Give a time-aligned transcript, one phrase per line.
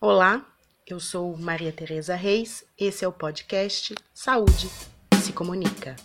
[0.00, 0.46] Olá,
[0.86, 4.70] eu sou Maria Tereza Reis, esse é o podcast Saúde
[5.20, 5.96] se Comunica.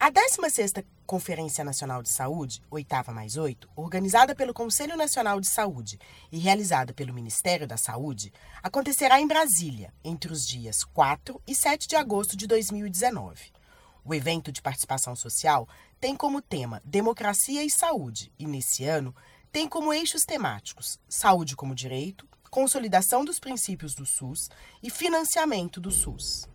[0.00, 6.00] A 16ª Conferência Nacional de Saúde, oitava mais oito, organizada pelo Conselho Nacional de Saúde
[6.32, 11.86] e realizada pelo Ministério da Saúde, acontecerá em Brasília, entre os dias 4 e 7
[11.86, 13.56] de agosto de 2019.
[14.04, 15.68] O evento de participação social
[16.00, 19.14] tem como tema Democracia e Saúde e, nesse ano,
[19.50, 24.48] tem como eixos temáticos Saúde como Direito, Consolidação dos Princípios do SUS
[24.82, 26.48] e Financiamento do SUS.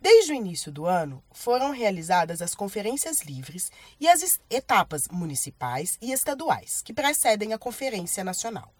[0.00, 6.12] Desde o início do ano, foram realizadas as conferências livres e as etapas municipais e
[6.12, 8.70] estaduais, que precedem a Conferência Nacional.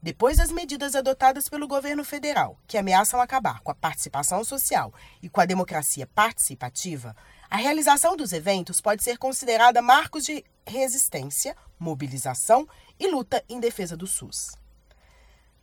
[0.00, 5.28] Depois das medidas adotadas pelo governo federal, que ameaçam acabar com a participação social e
[5.28, 7.16] com a democracia participativa,
[7.50, 13.96] a realização dos eventos pode ser considerada marcos de resistência, mobilização e luta em defesa
[13.96, 14.56] do SUS.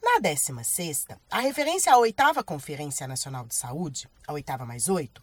[0.04, 5.22] Na 16ª, a referência à oitava Conferência Nacional de Saúde, a oitava mais oito,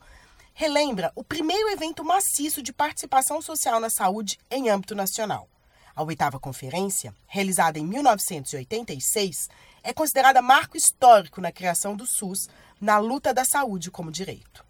[0.55, 5.52] relembra o primeiro evento maciço de participação social na saúde em âmbito nacional.
[5.95, 9.49] A oitava conferência, realizada em 1986,
[9.83, 12.49] é considerada marco histórico na criação do SUS
[12.81, 14.65] na luta da saúde como direito.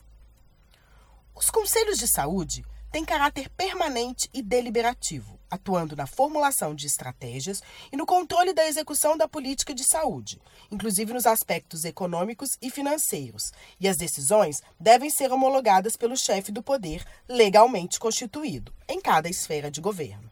[1.34, 7.62] Os conselhos de saúde têm caráter permanente e deliberativo, atuando na formulação de estratégias
[7.92, 13.52] e no controle da execução da política de saúde, inclusive nos aspectos econômicos e financeiros,
[13.78, 19.70] e as decisões devem ser homologadas pelo chefe do poder legalmente constituído, em cada esfera
[19.70, 20.31] de governo.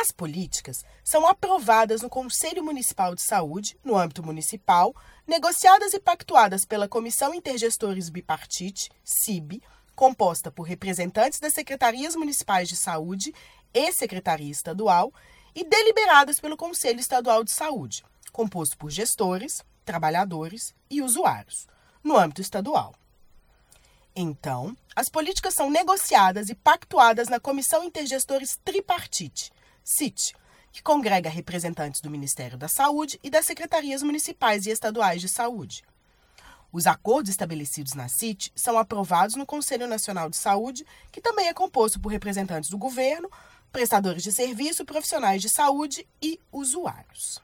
[0.00, 4.94] As políticas são aprovadas no Conselho Municipal de Saúde, no âmbito municipal,
[5.26, 9.60] negociadas e pactuadas pela Comissão Intergestores Bipartite, CIB,
[9.96, 13.34] composta por representantes das secretarias municipais de saúde
[13.74, 15.12] e secretaria estadual,
[15.52, 21.66] e deliberadas pelo Conselho Estadual de Saúde, composto por gestores, trabalhadores e usuários,
[22.04, 22.94] no âmbito estadual.
[24.14, 29.50] Então, as políticas são negociadas e pactuadas na Comissão Intergestores Tripartite,
[29.90, 30.34] CIT,
[30.70, 35.82] que congrega representantes do Ministério da Saúde e das secretarias municipais e estaduais de saúde.
[36.70, 41.54] Os acordos estabelecidos na CIT são aprovados no Conselho Nacional de Saúde, que também é
[41.54, 43.30] composto por representantes do governo,
[43.72, 47.42] prestadores de serviço, profissionais de saúde e usuários.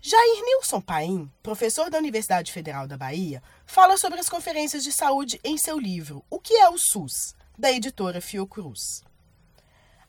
[0.00, 5.38] Jair Nilson Paim, professor da Universidade Federal da Bahia, fala sobre as conferências de saúde
[5.44, 9.05] em seu livro O que é o SUS, da editora Fiocruz.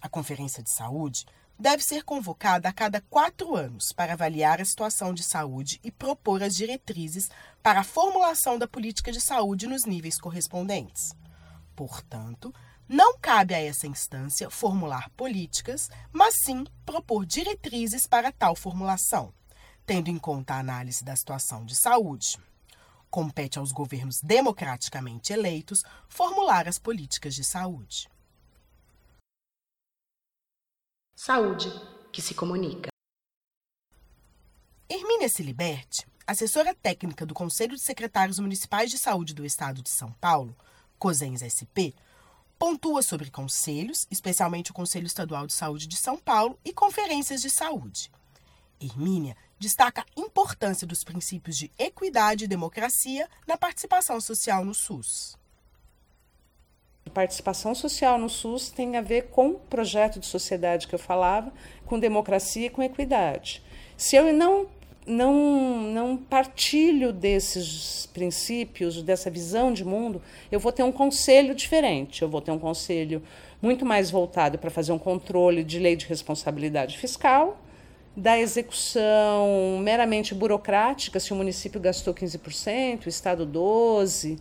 [0.02, 1.25] A Conferência de Saúde
[1.59, 6.44] deve ser convocada a cada quatro anos para avaliar a situação de saúde e propor
[6.44, 7.30] as diretrizes
[7.63, 11.16] para a formulação da política de saúde nos níveis correspondentes.
[11.75, 12.53] Portanto,
[12.88, 19.34] não cabe a essa instância formular políticas, mas sim propor diretrizes para tal formulação,
[19.86, 22.38] tendo em conta a análise da situação de saúde.
[23.09, 28.07] Compete aos governos democraticamente eleitos formular as políticas de saúde.
[31.19, 31.67] Saúde
[32.13, 32.89] que se comunica.
[34.88, 40.11] Hermínia Siliberti, assessora técnica do Conselho de Secretários Municipais de Saúde do Estado de São
[40.11, 40.56] Paulo,
[41.00, 41.97] COSENS SP,
[42.59, 47.50] pontua sobre conselhos, especialmente o Conselho Estadual de Saúde de São Paulo e conferências de
[47.50, 48.11] saúde.
[48.79, 55.35] Hermínia destaca a importância dos princípios de equidade e democracia na participação social no SUS.
[57.17, 61.51] Participação social no SUS tem a ver com o projeto de sociedade que eu falava,
[61.83, 63.63] com democracia e com equidade.
[63.97, 64.67] Se eu não
[65.03, 72.22] não, não partilho desses princípios, dessa visão de mundo, eu vou ter um conselho diferente.
[72.22, 73.23] Eu vou ter um conselho
[73.59, 77.59] muito mais voltado para fazer um controle de lei de responsabilidade fiscal,
[78.16, 84.39] da execução meramente burocrática, se o município gastou 15%, o Estado 12%,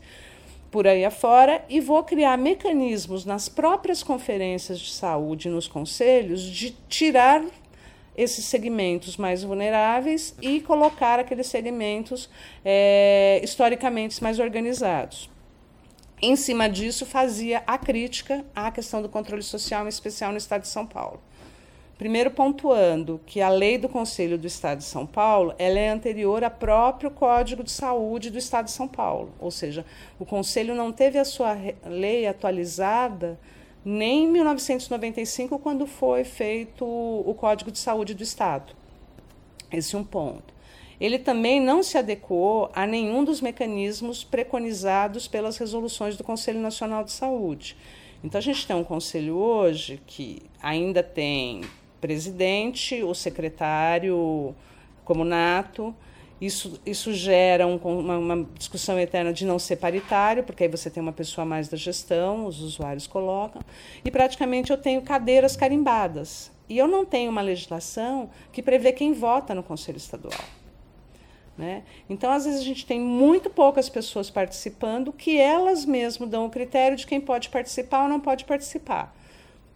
[0.76, 6.76] por aí afora e vou criar mecanismos nas próprias conferências de saúde, nos conselhos, de
[6.86, 7.42] tirar
[8.14, 12.28] esses segmentos mais vulneráveis e colocar aqueles segmentos
[12.62, 15.30] é, historicamente mais organizados.
[16.20, 20.60] Em cima disso, fazia a crítica à questão do controle social, em especial no Estado
[20.60, 21.22] de São Paulo.
[21.98, 26.44] Primeiro pontuando que a lei do Conselho do Estado de São Paulo ela é anterior
[26.44, 29.84] ao próprio Código de Saúde do Estado de São Paulo, ou seja,
[30.18, 31.56] o Conselho não teve a sua
[31.86, 33.40] lei atualizada
[33.82, 38.74] nem em 1995, quando foi feito o Código de Saúde do Estado.
[39.72, 40.52] Esse é um ponto.
[41.00, 47.04] Ele também não se adequou a nenhum dos mecanismos preconizados pelas resoluções do Conselho Nacional
[47.04, 47.76] de Saúde
[48.24, 51.62] Então a gente tem um conselho hoje que ainda tem
[52.00, 54.54] presidente, o secretário
[55.04, 55.94] como nato.
[56.38, 60.90] Isso, isso gera um, uma, uma, discussão eterna de não ser paritário, porque aí você
[60.90, 63.62] tem uma pessoa mais da gestão, os usuários colocam.
[64.04, 66.50] E praticamente eu tenho cadeiras carimbadas.
[66.68, 70.44] E eu não tenho uma legislação que prevê quem vota no Conselho Estadual.
[71.56, 71.84] Né?
[72.10, 76.50] Então, às vezes, a gente tem muito poucas pessoas participando que elas mesmas dão o
[76.50, 79.16] critério de quem pode participar ou não pode participar.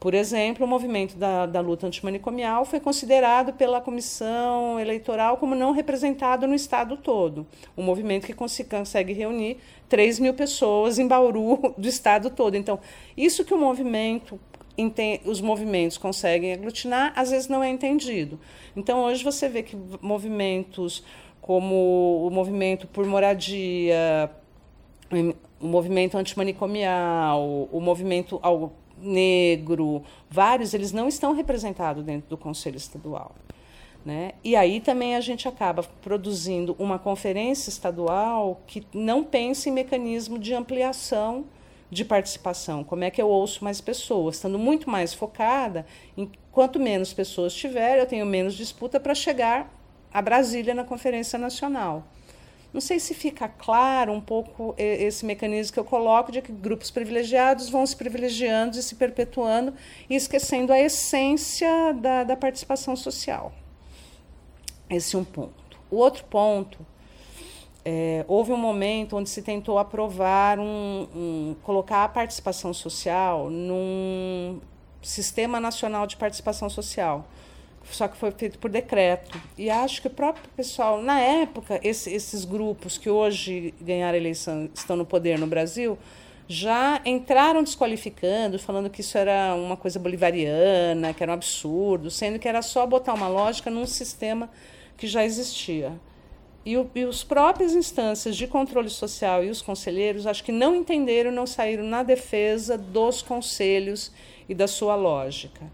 [0.01, 5.73] Por exemplo, o movimento da, da luta antimanicomial foi considerado pela comissão eleitoral como não
[5.73, 7.47] representado no estado todo.
[7.77, 9.59] Um movimento que consegue reunir
[9.91, 12.57] 3 mil pessoas em Bauru do estado todo.
[12.57, 12.81] Então,
[13.15, 14.41] isso que o movimento
[15.27, 18.41] os movimentos conseguem aglutinar, às vezes não é entendido.
[18.75, 21.05] Então, hoje você vê que movimentos
[21.43, 24.31] como o movimento por moradia,
[25.61, 28.39] o movimento antimanicomial, o movimento
[29.01, 33.35] negro, vários, eles não estão representados dentro do Conselho Estadual.
[34.05, 34.33] Né?
[34.43, 40.39] E aí também a gente acaba produzindo uma conferência estadual que não pensa em mecanismo
[40.39, 41.45] de ampliação
[41.91, 45.85] de participação, como é que eu ouço mais pessoas, estando muito mais focada
[46.17, 49.75] em quanto menos pessoas tiver, eu tenho menos disputa para chegar
[50.13, 52.05] a Brasília na Conferência Nacional.
[52.73, 56.91] Não sei se fica claro um pouco esse mecanismo que eu coloco de que grupos
[56.91, 59.75] privilegiados vão se privilegiando e se perpetuando
[60.09, 63.53] e esquecendo a essência da, da participação social.
[64.89, 65.79] Esse é um ponto.
[65.91, 66.79] O outro ponto
[67.85, 74.61] é, houve um momento onde se tentou aprovar um, um, colocar a participação social num
[75.03, 77.27] sistema nacional de participação social
[77.85, 82.13] só que foi feito por decreto e acho que o próprio pessoal na época esse,
[82.13, 85.99] esses grupos que hoje ganharam eleição estão no poder no Brasil
[86.53, 92.41] já entraram desqualificando, falando que isso era uma coisa bolivariana, que era um absurdo, sendo
[92.41, 94.51] que era só botar uma lógica num sistema
[94.97, 95.93] que já existia.
[96.67, 100.75] E, o, e os próprias instâncias de controle social e os conselheiros, acho que não
[100.75, 104.11] entenderam, não saíram na defesa dos conselhos
[104.49, 105.71] e da sua lógica.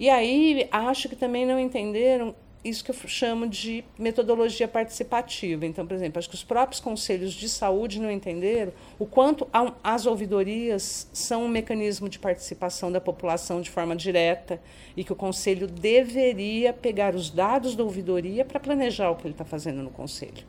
[0.00, 5.66] E aí acho que também não entenderam isso que eu chamo de metodologia participativa.
[5.66, 9.46] Então, por exemplo, acho que os próprios conselhos de saúde não entenderam o quanto
[9.84, 14.58] as ouvidorias são um mecanismo de participação da população de forma direta
[14.96, 19.34] e que o conselho deveria pegar os dados da ouvidoria para planejar o que ele
[19.34, 20.46] está fazendo no conselho.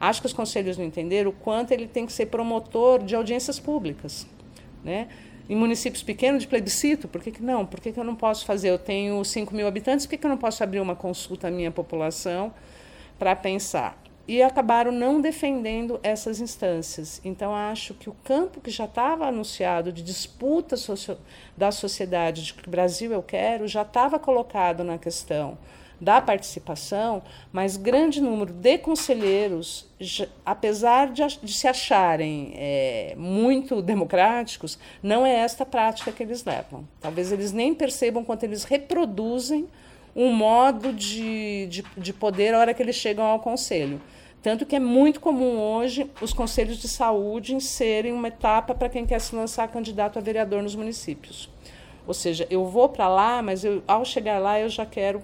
[0.00, 3.60] Acho que os conselhos não entenderam o quanto ele tem que ser promotor de audiências
[3.60, 4.26] públicas.
[4.82, 5.08] Né?
[5.48, 7.64] Em municípios pequenos de plebiscito, por que, que não?
[7.64, 8.68] Por que, que eu não posso fazer?
[8.68, 11.50] Eu tenho 5 mil habitantes, por que, que eu não posso abrir uma consulta à
[11.50, 12.52] minha população
[13.18, 13.96] para pensar?
[14.26, 17.18] E acabaram não defendendo essas instâncias.
[17.24, 20.76] Então, acho que o campo que já estava anunciado de disputa
[21.56, 25.56] da sociedade, de que Brasil eu quero, já estava colocado na questão
[26.00, 27.22] da participação,
[27.52, 29.86] mas grande número de conselheiros,
[30.44, 36.86] apesar de, de se acharem é, muito democráticos, não é esta prática que eles levam.
[37.00, 39.68] Talvez eles nem percebam quanto eles reproduzem
[40.14, 44.00] um modo de, de, de poder a hora que eles chegam ao conselho.
[44.42, 49.04] Tanto que é muito comum hoje os conselhos de saúde serem uma etapa para quem
[49.04, 51.50] quer se lançar candidato a vereador nos municípios.
[52.06, 55.22] Ou seja, eu vou para lá, mas eu, ao chegar lá eu já quero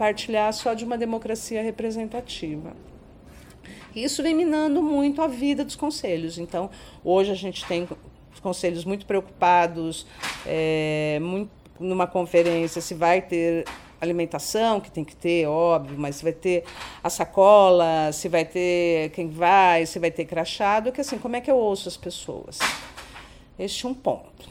[0.00, 2.72] partilhar só de uma democracia representativa.
[3.94, 6.38] Isso vem minando muito a vida dos conselhos.
[6.38, 6.70] Então,
[7.04, 7.86] hoje a gente tem
[8.40, 10.06] conselhos muito preocupados,
[10.46, 13.66] é, muito, numa conferência, se vai ter
[14.00, 16.64] alimentação, que tem que ter, óbvio, mas se vai ter
[17.04, 21.42] a sacola, se vai ter quem vai, se vai ter crachado, que assim, como é
[21.42, 22.58] que eu ouço as pessoas?
[23.58, 24.48] Este é um ponto.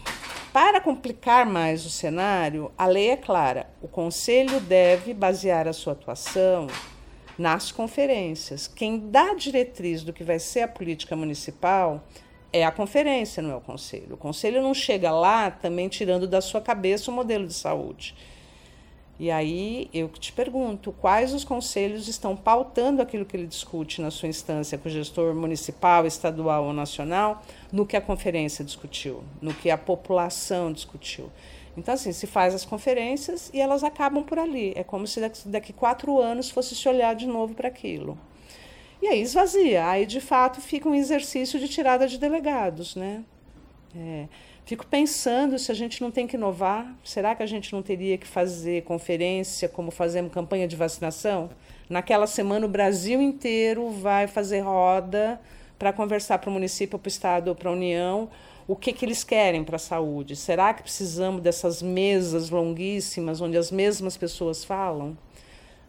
[0.51, 5.93] Para complicar mais o cenário, a lei é clara: o Conselho deve basear a sua
[5.93, 6.65] atuação
[7.37, 8.67] nas conferências.
[8.67, 12.03] Quem dá a diretriz do que vai ser a política municipal
[12.51, 14.15] é a conferência, não é o Conselho.
[14.15, 18.15] O Conselho não chega lá também tirando da sua cabeça o modelo de saúde.
[19.19, 24.09] E aí eu te pergunto, quais os conselhos estão pautando aquilo que ele discute na
[24.09, 29.53] sua instância com o gestor municipal, estadual ou nacional, no que a conferência discutiu, no
[29.53, 31.29] que a população discutiu.
[31.75, 34.71] Então, assim, se faz as conferências e elas acabam por ali.
[34.75, 38.17] É como se daqui, quatro anos fosse se olhar de novo para aquilo.
[39.01, 39.88] E aí esvazia.
[39.88, 43.23] Aí, de fato, fica um exercício de tirada de delegados, né?
[43.95, 44.27] É.
[44.69, 46.95] Fico pensando se a gente não tem que inovar.
[47.03, 51.49] Será que a gente não teria que fazer conferência como fazemos campanha de vacinação?
[51.89, 55.41] Naquela semana, o Brasil inteiro vai fazer roda
[55.79, 58.29] para conversar para o município, para o Estado ou para a União
[58.67, 60.35] o que, que eles querem para a saúde.
[60.35, 65.17] Será que precisamos dessas mesas longuíssimas onde as mesmas pessoas falam?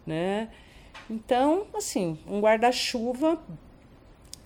[0.07, 0.49] Né?
[1.11, 3.39] Então, assim, um guarda-chuva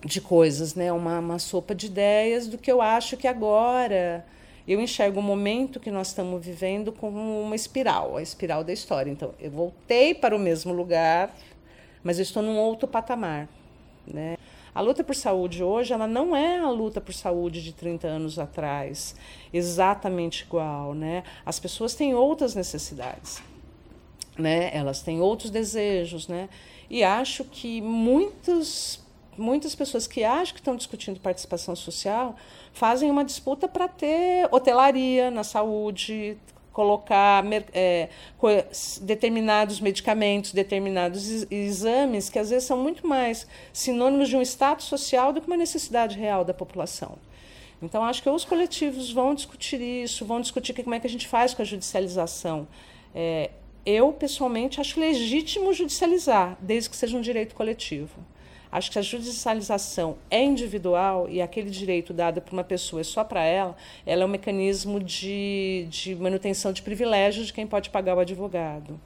[0.05, 0.91] de coisas, né?
[0.93, 4.23] uma, uma sopa de ideias do que eu acho que agora
[4.67, 9.09] eu enxergo o momento que nós estamos vivendo como uma espiral, a espiral da história.
[9.11, 11.35] Então, eu voltei para o mesmo lugar,
[12.03, 13.49] mas eu estou num outro patamar.
[14.07, 14.37] Né?
[14.73, 18.37] A luta por saúde hoje, ela não é a luta por saúde de 30 anos
[18.37, 19.15] atrás,
[19.53, 21.23] exatamente igual, né?
[21.45, 23.41] As pessoas têm outras necessidades,
[24.37, 24.75] né?
[24.75, 26.49] Elas têm outros desejos, né?
[26.89, 29.04] E acho que muitos
[29.37, 32.35] muitas pessoas que acham que estão discutindo participação social
[32.73, 36.37] fazem uma disputa para ter hotelaria na saúde,
[36.75, 37.41] colocar
[37.73, 38.09] é,
[39.01, 45.31] determinados medicamentos, determinados exames, que às vezes são muito mais sinônimos de um status social
[45.31, 47.17] do que uma necessidade real da população.
[47.81, 51.27] Então, acho que os coletivos vão discutir isso, vão discutir como é que a gente
[51.27, 52.67] faz com a judicialização.
[53.13, 53.51] É,
[53.85, 58.19] eu, pessoalmente, acho legítimo judicializar, desde que seja um direito coletivo.
[58.75, 63.23] Acho que a judicialização é individual e aquele direito dado por uma pessoa é só
[63.23, 63.73] para ela,
[64.05, 68.99] ela é um mecanismo de, de manutenção de privilégios de quem pode pagar o advogado.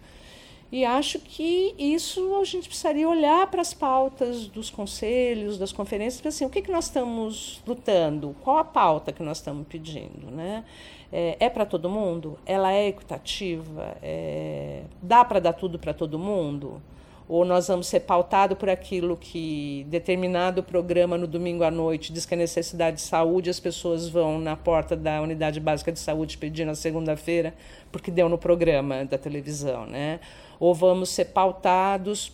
[0.71, 6.19] E acho que isso a gente precisaria olhar para as pautas dos conselhos, das conferências,
[6.19, 8.35] para assim, o que, que nós estamos lutando?
[8.41, 10.31] Qual a pauta que nós estamos pedindo?
[10.31, 10.65] Né?
[11.13, 12.39] É, é para todo mundo?
[12.43, 13.95] Ela é equitativa?
[14.01, 16.81] É, dá para dar tudo para todo mundo?
[17.29, 22.25] Ou nós vamos ser pautados por aquilo que determinado programa no domingo à noite diz
[22.25, 26.39] que é necessidade de saúde, as pessoas vão na porta da unidade básica de saúde
[26.39, 27.53] pedir na segunda-feira,
[27.91, 30.19] porque deu no programa da televisão, né?
[30.59, 32.33] Ou vamos ser pautados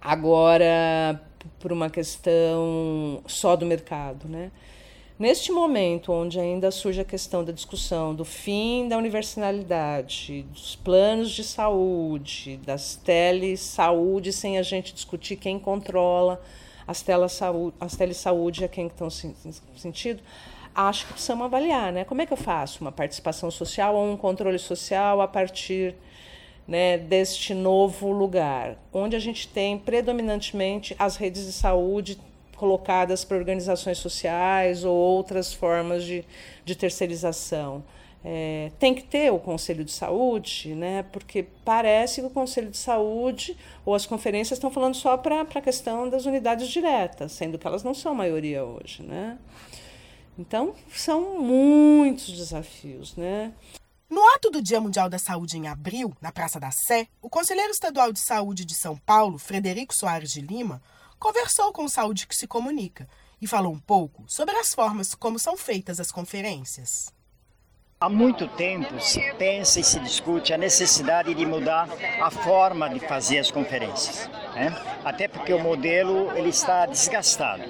[0.00, 1.20] agora
[1.60, 4.50] por uma questão só do mercado, né?
[5.24, 11.30] Neste momento, onde ainda surge a questão da discussão do fim da universalidade, dos planos
[11.30, 16.42] de saúde, das telesaúde, sem a gente discutir quem controla
[16.86, 20.22] as telesaúde, as telesaúde a quem estão sentido,
[20.74, 22.04] acho que precisamos avaliar, né?
[22.04, 25.94] Como é que eu faço uma participação social ou um controle social a partir
[26.68, 32.18] né, deste novo lugar, onde a gente tem predominantemente as redes de saúde
[32.56, 36.24] colocadas para organizações sociais ou outras formas de,
[36.64, 37.84] de terceirização.
[38.26, 42.78] É, tem que ter o Conselho de Saúde, né, porque parece que o Conselho de
[42.78, 47.66] Saúde ou as conferências estão falando só para a questão das unidades diretas, sendo que
[47.66, 49.02] elas não são a maioria hoje.
[49.02, 49.38] Né?
[50.38, 53.14] Então, são muitos desafios.
[53.14, 53.52] Né?
[54.08, 57.72] No ato do Dia Mundial da Saúde em abril, na Praça da Sé, o conselheiro
[57.72, 60.80] estadual de saúde de São Paulo, Frederico Soares de Lima,
[61.24, 63.08] conversou com o Saúde que se comunica
[63.40, 67.10] e falou um pouco sobre as formas como são feitas as conferências.
[67.98, 71.88] Há muito tempo se pensa e se discute a necessidade de mudar
[72.20, 74.68] a forma de fazer as conferências, né?
[75.02, 77.64] até porque o modelo ele está desgastado.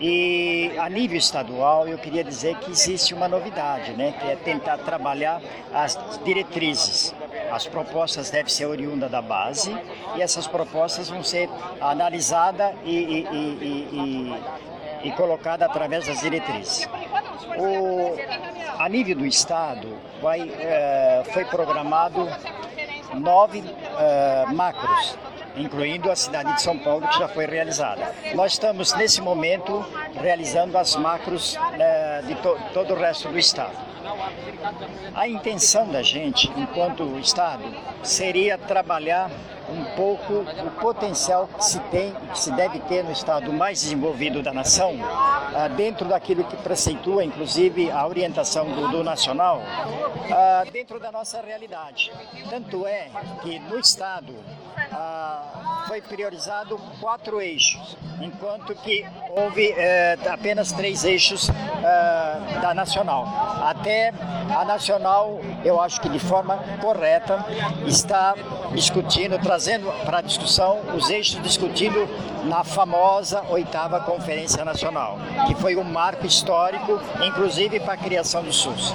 [0.00, 4.78] E a nível estadual, eu queria dizer que existe uma novidade, né, que é tentar
[4.78, 5.40] trabalhar
[5.72, 7.14] as diretrizes.
[7.50, 9.76] As propostas devem ser oriundas da base
[10.16, 11.48] e essas propostas vão ser
[11.80, 14.34] analisadas e, e, e,
[15.02, 16.88] e, e colocadas através das diretrizes.
[17.58, 18.16] O,
[18.78, 19.88] a nível do Estado,
[20.22, 22.28] vai, é, foi programado
[23.14, 23.62] nove
[23.98, 25.18] é, macros
[25.56, 28.14] incluindo a cidade de São Paulo, que já foi realizada.
[28.34, 33.76] Nós estamos, nesse momento, realizando as macros né, de to todo o resto do Estado.
[35.14, 37.64] A intenção da gente, enquanto Estado,
[38.02, 39.30] seria trabalhar
[39.70, 44.42] um pouco o potencial que se tem que se deve ter no Estado mais desenvolvido
[44.42, 44.96] da nação,
[45.54, 49.62] ah, dentro daquilo que preceitua, inclusive, a orientação do, do Nacional,
[50.32, 52.12] ah, dentro da nossa realidade.
[52.48, 53.08] Tanto é
[53.42, 54.34] que no Estado
[54.92, 61.50] ah, foi priorizado quatro eixos, enquanto que houve eh, apenas três eixos
[62.60, 63.26] da Nacional.
[63.62, 64.12] Até
[64.54, 67.44] a Nacional, eu acho que de forma correta,
[67.86, 68.34] está
[68.72, 72.08] discutindo, trazendo para a discussão os eixos discutidos
[72.44, 78.52] na famosa oitava Conferência Nacional, que foi um marco histórico, inclusive para a criação do
[78.52, 78.94] SUS.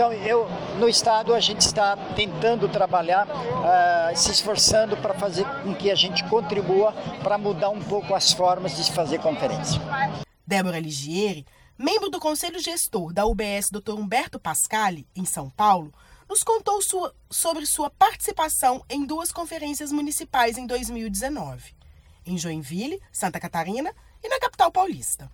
[0.00, 5.74] Então, eu, no Estado, a gente está tentando trabalhar, uh, se esforçando para fazer com
[5.74, 9.78] que a gente contribua para mudar um pouco as formas de se fazer conferência.
[10.46, 11.44] Débora Ligieri,
[11.76, 13.92] membro do Conselho Gestor da UBS Dr.
[13.92, 15.92] Humberto Pascali, em São Paulo,
[16.26, 21.74] nos contou sua, sobre sua participação em duas conferências municipais em 2019,
[22.24, 25.30] em Joinville, Santa Catarina e na capital paulista.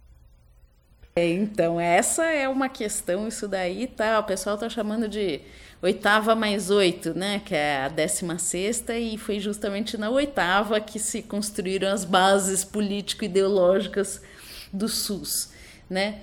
[1.18, 5.40] É, então, essa é uma questão, isso daí tá, o pessoal tá chamando de
[5.80, 10.99] oitava mais oito, né, que é a décima sexta, e foi justamente na oitava que
[10.99, 14.20] se construíram as bases político-ideológicas
[14.70, 15.52] do SUS,
[15.88, 16.18] né,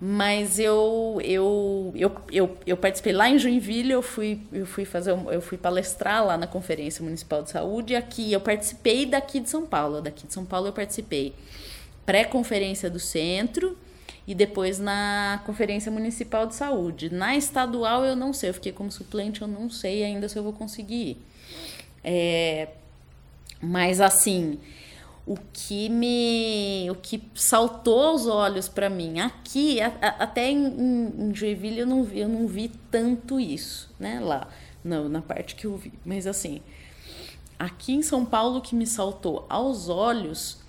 [0.00, 5.12] mas eu, eu, eu, eu, eu participei lá em Joinville, eu fui, eu fui fazer,
[5.30, 9.48] eu fui palestrar lá na Conferência Municipal de Saúde, e aqui eu participei daqui de
[9.48, 11.32] São Paulo, daqui de São Paulo eu participei.
[12.04, 13.78] Pré-conferência do centro,
[14.26, 17.12] e depois na Conferência Municipal de Saúde.
[17.12, 20.42] Na estadual eu não sei, eu fiquei como suplente, eu não sei ainda se eu
[20.42, 21.22] vou conseguir ir.
[22.04, 22.68] É,
[23.60, 24.58] mas assim,
[25.26, 30.66] o que me o que saltou aos olhos para mim aqui a, a, até em,
[30.66, 34.48] em, Joinville eu não vi eu não vi tanto isso né lá
[34.84, 36.60] não, na parte que eu vi mas assim
[37.56, 40.61] aqui em São Paulo o que me saltou aos olhos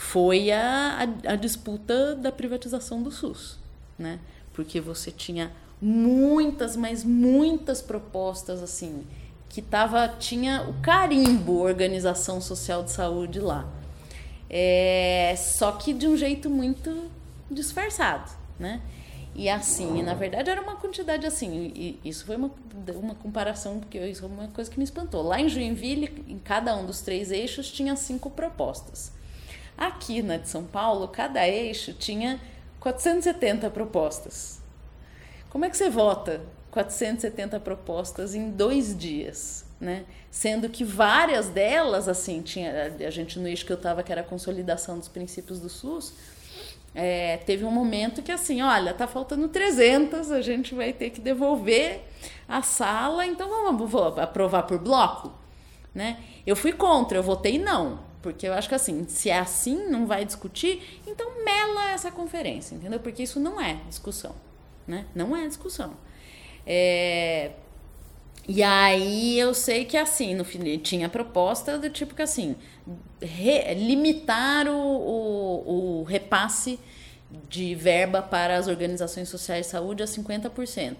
[0.00, 3.58] foi a, a, a disputa da privatização do SUS,
[3.98, 4.18] né?
[4.54, 9.04] Porque você tinha muitas, mas muitas propostas assim
[9.50, 13.68] que tava tinha o carimbo Organização Social de Saúde lá,
[14.48, 17.10] é, só que de um jeito muito
[17.50, 18.80] disfarçado, né?
[19.34, 22.50] E assim, na verdade era uma quantidade assim, isso foi uma,
[22.94, 25.22] uma comparação, porque isso é uma coisa que me espantou.
[25.22, 29.19] Lá em Joinville, em cada um dos três eixos, tinha cinco propostas.
[29.80, 32.38] Aqui na de São Paulo, cada eixo tinha
[32.80, 34.60] 470 propostas.
[35.48, 39.64] Como é que você vota 470 propostas em dois dias?
[39.80, 40.04] Né?
[40.30, 44.20] Sendo que várias delas, assim, tinha a gente no eixo que eu estava, que era
[44.20, 46.12] a consolidação dos princípios do SUS,
[46.94, 51.22] é, teve um momento que assim, olha, tá faltando 300, a gente vai ter que
[51.22, 52.02] devolver
[52.46, 55.32] a sala, então vamos, vamos aprovar por bloco,
[55.94, 56.18] né?
[56.46, 60.06] Eu fui contra, eu votei não, porque eu acho que assim, se é assim, não
[60.06, 63.00] vai discutir, então mela essa conferência, entendeu?
[63.00, 64.34] Porque isso não é discussão,
[64.86, 65.06] né?
[65.14, 65.96] Não é discussão.
[66.66, 67.52] É...
[68.46, 72.56] E aí eu sei que assim, no fim, tinha proposta do tipo que assim,
[73.20, 76.78] re, limitar o, o, o repasse
[77.48, 80.96] de verba para as organizações sociais de saúde a 50%.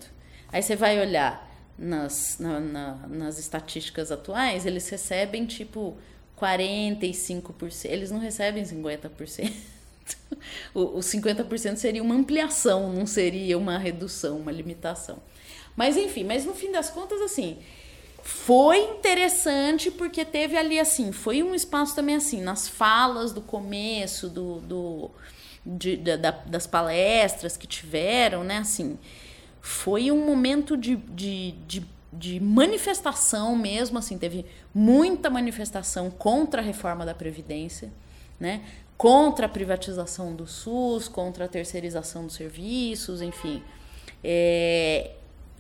[0.53, 5.97] Aí você vai olhar nas, na, na, nas estatísticas atuais, eles recebem tipo
[6.41, 7.85] 45%.
[7.85, 9.53] Eles não recebem 50%.
[10.75, 15.19] o, o 50% seria uma ampliação, não seria uma redução, uma limitação.
[15.77, 17.59] Mas enfim, mas no fim das contas, assim,
[18.23, 24.29] foi interessante porque teve ali assim, foi um espaço também assim, nas falas do começo,
[24.29, 25.11] do, do
[25.65, 28.59] de, da, das palestras que tiveram, né?
[28.59, 28.99] Assim,
[29.61, 34.45] foi um momento de, de, de de manifestação mesmo, assim, teve
[34.75, 37.93] muita manifestação contra a reforma da Previdência,
[38.39, 38.63] né?
[39.01, 43.63] contra a privatização do SUS, contra a terceirização dos serviços, enfim.
[44.23, 45.13] É,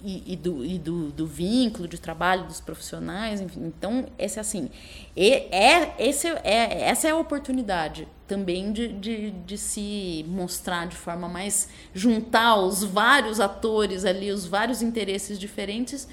[0.05, 3.65] e, e, do, e do, do, vínculo de trabalho dos profissionais, enfim.
[3.65, 4.69] Então, esse assim,
[5.17, 11.27] é, esse é, essa é a oportunidade também de, de, de se mostrar de forma
[11.27, 16.07] mais juntar os vários atores ali, os vários interesses diferentes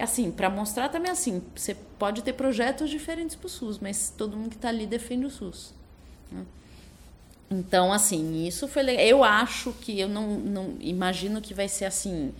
[0.00, 4.36] assim, para mostrar também assim, você pode ter projetos diferentes para o SUS, mas todo
[4.36, 5.74] mundo que está ali defende o SUS.
[6.30, 6.44] Né?
[7.50, 9.04] Então, assim, isso foi legal.
[9.04, 12.32] Eu acho que eu não, não imagino que vai ser assim.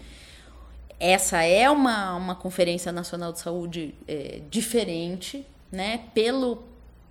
[0.99, 6.03] Essa é uma, uma conferência nacional de saúde é, diferente, né?
[6.14, 6.62] Pelo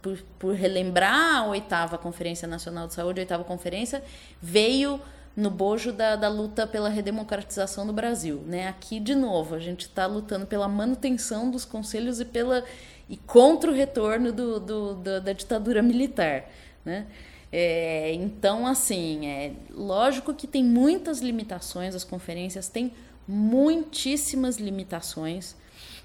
[0.01, 4.03] por, por relembrar a oitava conferência nacional de saúde, a oitava conferência
[4.41, 5.01] veio
[5.39, 8.43] no bojo da, da luta pela redemocratização do Brasil.
[8.45, 8.67] Né?
[8.67, 12.63] Aqui, de novo, a gente está lutando pela manutenção dos conselhos e, pela,
[13.09, 16.45] e contra o retorno do, do, do da ditadura militar.
[16.83, 17.07] Né?
[17.51, 22.91] É, então, assim, é lógico que tem muitas limitações, as conferências têm
[23.27, 25.55] muitíssimas limitações,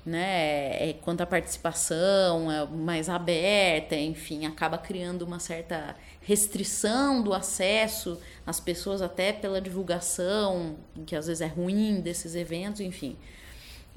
[0.05, 0.91] né?
[0.91, 8.21] É, quanto à participação, é mais aberta, enfim, acaba criando uma certa restrição do acesso
[8.47, 13.17] às pessoas, até pela divulgação, que às vezes é ruim desses eventos, enfim.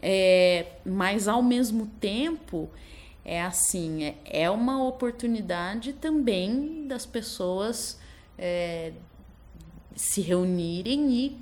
[0.02, 2.70] É, mas ao mesmo tempo
[3.26, 8.00] é assim é, é uma oportunidade também das pessoas
[8.38, 8.94] é,
[9.96, 11.42] se reunirem e,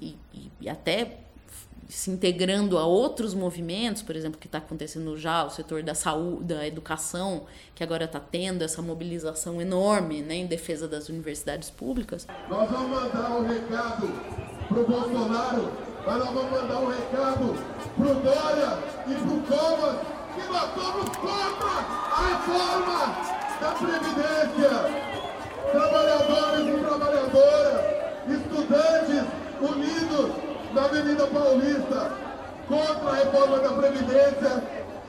[0.00, 0.16] e,
[0.62, 1.18] e até
[1.88, 6.44] se integrando a outros movimentos, por exemplo, que está acontecendo já, o setor da saúde,
[6.44, 7.44] da educação,
[7.74, 12.26] que agora está tendo essa mobilização enorme né, em defesa das universidades públicas.
[12.48, 14.08] Nós vamos mandar um recado
[14.68, 15.72] para o Bolsonaro,
[16.06, 17.54] mas nós vamos mandar um recado
[17.96, 19.96] para o Dória e para o Comas,
[20.34, 21.68] que nós somos contra
[22.10, 25.04] a reforma da Previdência.
[25.70, 29.24] Trabalhadores e trabalhadoras estudantes
[29.60, 30.43] unidos
[30.74, 32.10] na Avenida Paulista
[32.66, 34.62] contra a reforma da Previdência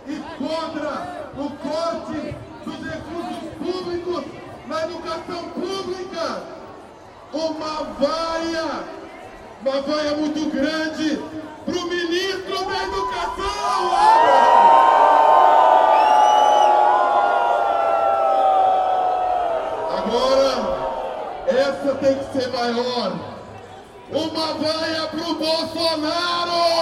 [0.07, 4.23] e contra o corte dos recursos públicos
[4.67, 6.43] na educação pública.
[7.33, 8.83] Uma vaia,
[9.61, 11.19] uma vaia muito grande
[11.65, 13.91] para o ministro da Educação.
[19.97, 20.53] Agora,
[21.47, 23.35] essa tem que ser maior.
[24.11, 25.04] Uma vaia
[25.45, 26.74] Bolsonaro!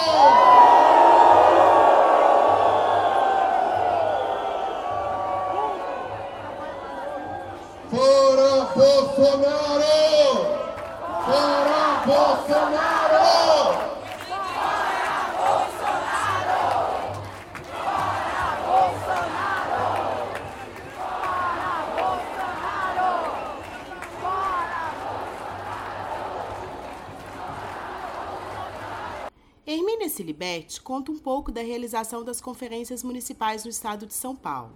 [30.44, 34.74] Silibetti conta um pouco da realização das conferências municipais no estado de São Paulo,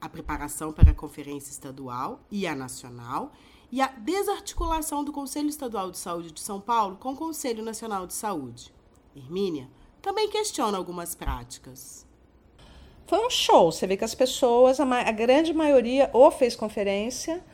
[0.00, 3.30] a preparação para a conferência estadual e a nacional
[3.70, 8.08] e a desarticulação do Conselho Estadual de Saúde de São Paulo com o Conselho Nacional
[8.08, 8.74] de Saúde.
[9.14, 9.68] Hermínia
[10.02, 12.04] também questiona algumas práticas.
[13.06, 13.70] Foi um show.
[13.70, 17.44] Você vê que as pessoas, a, a grande maioria, ou fez conferência,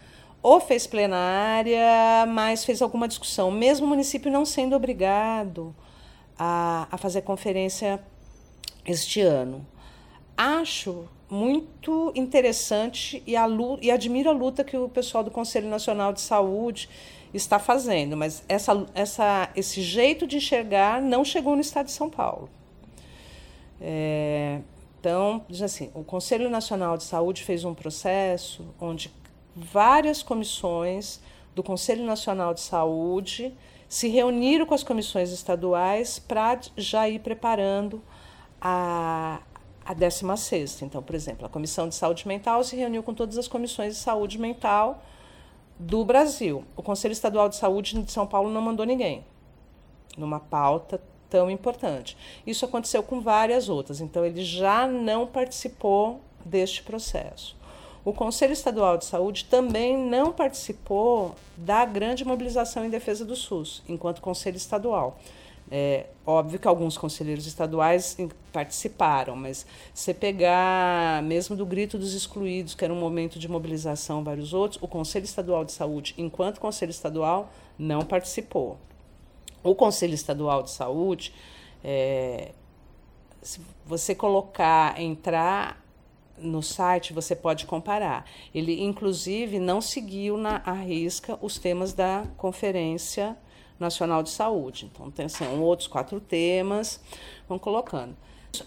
[0.43, 5.75] ou fez plenária, mas fez alguma discussão, mesmo o município não sendo obrigado
[6.38, 8.01] a, a fazer conferência
[8.85, 9.66] este ano.
[10.37, 13.47] Acho muito interessante e, a,
[13.81, 16.88] e admiro a luta que o pessoal do Conselho Nacional de Saúde
[17.33, 22.09] está fazendo, mas essa, essa, esse jeito de enxergar não chegou no estado de São
[22.09, 22.49] Paulo.
[23.81, 24.61] É,
[25.01, 29.12] então, diz assim, o Conselho Nacional de Saúde fez um processo onde
[29.55, 31.20] várias comissões
[31.55, 33.53] do Conselho Nacional de Saúde
[33.95, 38.03] se reuniram com as comissões estaduais para já ir preparando
[38.61, 39.41] a,
[39.85, 43.47] a 16 Então, por exemplo, a Comissão de Saúde Mental se reuniu com todas as
[43.47, 45.01] comissões de saúde mental
[45.79, 46.65] do Brasil.
[46.77, 49.25] O Conselho Estadual de Saúde de São Paulo não mandou ninguém
[50.19, 52.17] numa pauta tão importante.
[52.45, 57.57] Isso aconteceu com várias outras, então ele já não participou deste processo.
[58.05, 63.83] O Conselho Estadual de Saúde também não participou da grande mobilização em defesa do SUS,
[63.88, 65.19] enquanto Conselho Estadual.
[65.71, 68.17] É óbvio que alguns conselheiros estaduais
[68.53, 69.64] participaram, mas
[69.95, 74.81] se pegar mesmo do grito dos excluídos, que era um momento de mobilização, vários outros,
[74.83, 78.77] o Conselho Estadual de Saúde, enquanto Conselho Estadual, não participou.
[79.62, 81.33] O Conselho Estadual de Saúde,
[81.83, 82.53] é,
[83.40, 85.83] se você colocar, entrar
[86.38, 88.25] no site, você pode comparar.
[88.55, 93.37] Ele, inclusive, não seguiu na risca os temas da Conferência
[93.79, 94.90] Nacional de Saúde.
[94.92, 97.01] Então, tem, são outros quatro temas,
[97.49, 98.16] vão colocando.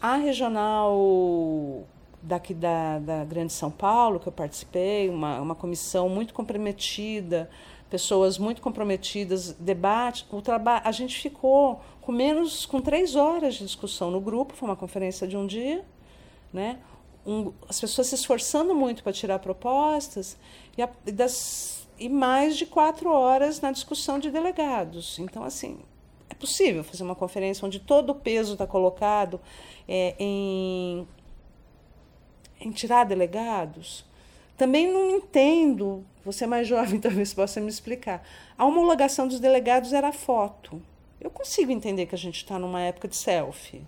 [0.01, 1.85] A regional
[2.21, 7.49] daqui da, da Grande São Paulo, que eu participei, uma, uma comissão muito comprometida,
[7.89, 13.65] pessoas muito comprometidas, debate, o trabalho, a gente ficou com menos, com três horas de
[13.65, 15.85] discussão no grupo, foi uma conferência de um dia,
[16.51, 16.79] né?
[17.27, 20.37] Um, as pessoas se esforçando muito para tirar propostas
[20.77, 25.19] e, a, das e mais de quatro horas na discussão de delegados.
[25.19, 25.79] Então, assim,
[26.29, 29.41] é possível fazer uma conferência onde todo o peso está colocado
[29.87, 31.07] é, em,
[32.61, 34.05] em tirar delegados?
[34.55, 38.23] Também não entendo, você é mais jovem talvez possa me explicar.
[38.57, 40.81] A homologação dos delegados era foto.
[41.19, 43.81] Eu consigo entender que a gente está numa época de selfie.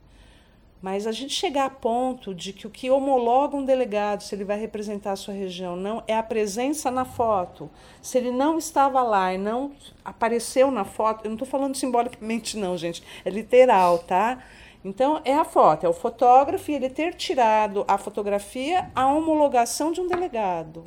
[0.82, 4.46] Mas a gente chegar a ponto de que o que homologa um delegado, se ele
[4.46, 7.70] vai representar a sua região, não é a presença na foto.
[8.02, 9.74] Se ele não estava lá e não
[10.06, 14.42] apareceu na foto, eu não estou falando simbolicamente, não, gente, é literal, tá?
[14.84, 19.92] Então, é a foto, é o fotógrafo e ele ter tirado a fotografia, a homologação
[19.92, 20.86] de um delegado.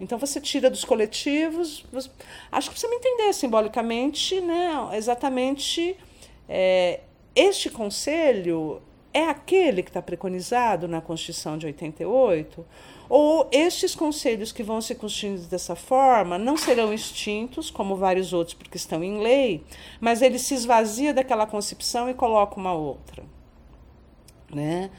[0.00, 1.84] Então, você tira dos coletivos.
[1.92, 2.08] Você,
[2.52, 5.96] acho que me entender simbolicamente, né, exatamente.
[6.48, 7.00] É,
[7.34, 8.80] este conselho
[9.14, 12.66] é aquele que está preconizado na Constituição de 88?
[13.08, 18.54] Ou estes conselhos que vão se constituindo dessa forma não serão extintos, como vários outros,
[18.54, 19.62] porque estão em lei,
[20.00, 23.22] mas ele se esvazia daquela concepção e coloca uma outra.
[24.52, 24.90] Né?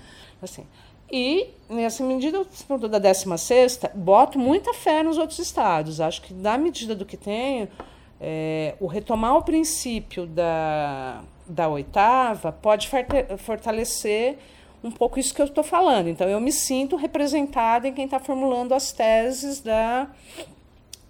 [0.42, 0.66] Assim,
[1.12, 2.46] e, nessa medida,
[2.90, 6.00] da 16, boto muita fé nos outros estados.
[6.00, 7.68] Acho que, na medida do que tenho,
[8.20, 12.90] é, o retomar o princípio da da oitava pode
[13.38, 14.38] fortalecer
[14.84, 16.08] um pouco isso que eu estou falando.
[16.08, 20.08] Então, eu me sinto representada em quem está formulando as teses da,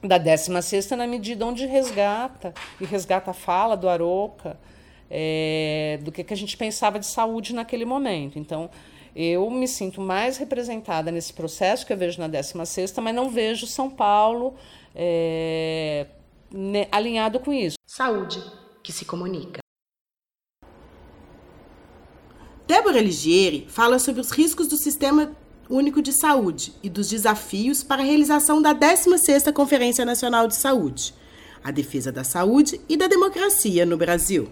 [0.02, 4.58] da 16 na medida onde resgata, e resgata a fala do Aroca,
[5.12, 8.40] é, do que, que a gente pensava de saúde naquele momento.
[8.40, 8.70] Então,
[9.16, 13.66] eu me sinto mais representada nesse processo que eu vejo na 16 mas não vejo
[13.66, 14.56] São Paulo
[14.94, 16.08] é,
[16.92, 17.78] alinhado com isso.
[17.86, 18.42] Saúde
[18.84, 19.65] que se comunica.
[22.68, 25.32] Débora Ligieri fala sobre os riscos do Sistema
[25.70, 31.14] Único de Saúde e dos desafios para a realização da 16ª Conferência Nacional de Saúde,
[31.64, 34.50] a defesa da saúde e da democracia no Brasil.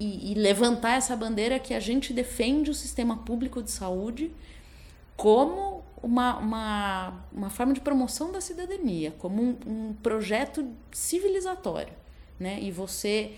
[0.00, 4.32] E, e levantar essa bandeira que a gente defende o sistema público de saúde
[5.14, 11.92] como uma, uma, uma forma de promoção da cidadania, como um, um projeto civilizatório.
[12.40, 12.58] Né?
[12.62, 13.32] E você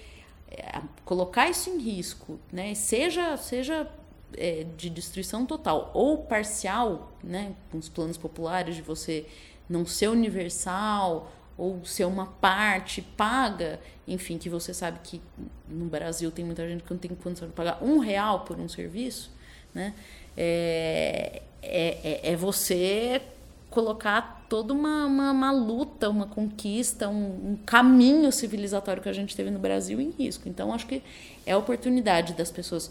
[1.04, 2.74] colocar isso em risco, né?
[2.74, 3.90] seja, seja
[4.36, 7.54] é, de destruição total ou parcial, né?
[7.70, 9.26] com os planos populares de você
[9.68, 15.22] não ser universal ou ser uma parte paga, enfim, que você sabe que
[15.68, 18.68] no Brasil tem muita gente que não tem condição de pagar um real por um
[18.68, 19.30] serviço,
[19.72, 19.94] né?
[20.36, 23.22] É, é, é, é você
[23.70, 29.34] colocar toda uma, uma, uma luta, uma conquista, um, um, caminho civilizatório que a gente
[29.34, 30.48] teve no Brasil em risco.
[30.48, 31.02] Então, acho que
[31.44, 32.88] é a oportunidade das pessoas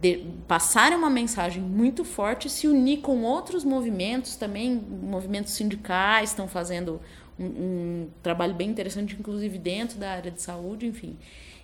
[0.00, 6.48] de, passarem uma mensagem muito forte, se unir com outros movimentos também, movimentos sindicais estão
[6.48, 6.98] fazendo
[7.38, 11.18] um, um trabalho bem interessante, inclusive dentro da área de saúde, enfim.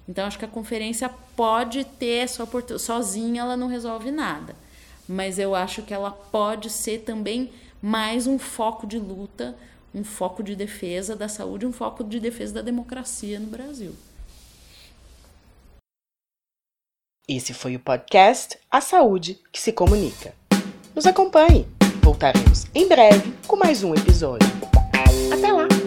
[0.07, 2.83] Então, acho que a conferência pode ter essa oportunidade.
[2.83, 4.55] Sozinha, ela não resolve nada.
[5.09, 7.51] Mas eu acho que ela pode ser também
[7.85, 9.55] mais um foco de luta,
[9.95, 13.95] um foco de defesa da saúde, um foco de defesa da democracia no Brasil.
[17.29, 20.35] Esse foi o podcast A Saúde que se Comunica.
[20.95, 21.69] Nos acompanhe.
[22.03, 24.49] Voltaremos em breve com mais um episódio.
[25.31, 25.84] Até lá!